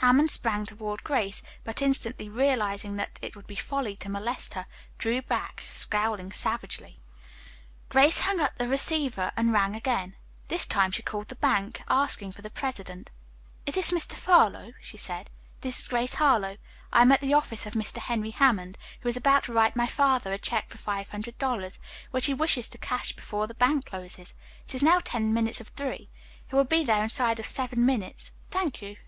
Hammond 0.00 0.30
sprang 0.30 0.66
toward 0.66 1.02
Grace, 1.02 1.42
but 1.64 1.80
instantly 1.80 2.28
realizing 2.28 2.96
that 2.96 3.18
it 3.22 3.34
would 3.34 3.46
be 3.46 3.54
folly 3.56 3.96
to 3.96 4.10
molest 4.10 4.52
her, 4.52 4.66
drew 4.98 5.22
back, 5.22 5.62
scowling 5.68 6.30
savagely. 6.32 6.96
Grace 7.88 8.18
hung 8.18 8.40
up 8.40 8.54
the 8.58 8.68
receiver 8.68 9.32
and 9.38 9.54
rang 9.54 9.74
again. 9.74 10.16
This 10.48 10.66
time 10.66 10.90
she 10.90 11.00
called 11.00 11.28
the 11.28 11.34
bank, 11.34 11.82
asking 11.88 12.32
for 12.32 12.42
the 12.42 12.50
president. 12.50 13.08
"Is 13.64 13.74
this 13.74 13.90
Mr. 13.90 14.12
Furlow?" 14.16 14.74
she 14.82 14.98
said. 14.98 15.30
"This 15.62 15.78
is 15.78 15.88
Grace 15.88 16.12
Harlowe. 16.12 16.58
I 16.92 17.00
am 17.00 17.10
at 17.10 17.22
the 17.22 17.32
office 17.32 17.64
of 17.64 17.72
Mr. 17.72 18.00
Henry 18.00 18.32
Hammond, 18.32 18.76
who 19.00 19.08
is 19.08 19.16
about 19.16 19.44
to 19.44 19.54
write 19.54 19.76
my 19.76 19.86
father 19.86 20.34
a 20.34 20.38
check 20.38 20.68
for 20.68 20.76
five 20.76 21.08
hundred 21.08 21.38
dollars, 21.38 21.78
which 22.10 22.26
he 22.26 22.34
wishes 22.34 22.68
to 22.68 22.76
cash 22.76 23.12
before 23.12 23.46
the 23.46 23.54
bank 23.54 23.86
closes. 23.86 24.34
It 24.66 24.74
is 24.74 24.82
now 24.82 25.00
ten 25.02 25.32
minutes 25.32 25.58
of 25.58 25.68
three. 25.68 26.10
He 26.50 26.54
will 26.54 26.64
be 26.64 26.84
there 26.84 27.02
inside 27.02 27.40
of 27.40 27.46
seven 27.46 27.86
minutes. 27.86 28.30
Thank 28.50 28.82
you. 28.82 28.98